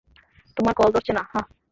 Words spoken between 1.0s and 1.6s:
না, হাহ?